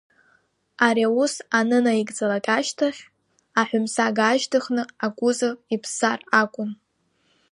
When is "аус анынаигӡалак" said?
1.09-2.45